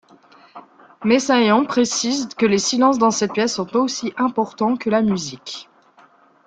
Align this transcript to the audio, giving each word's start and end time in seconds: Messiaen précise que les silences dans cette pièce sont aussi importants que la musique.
Messiaen 1.03 1.63
précise 1.67 2.29
que 2.35 2.47
les 2.47 2.57
silences 2.57 2.97
dans 2.97 3.11
cette 3.11 3.33
pièce 3.33 3.53
sont 3.53 3.75
aussi 3.77 4.15
importants 4.17 4.75
que 4.75 4.89
la 4.89 5.03
musique. 5.03 5.69